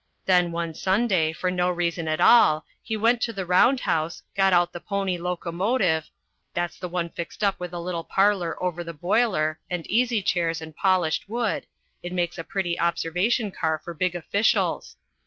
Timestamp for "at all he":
2.07-2.97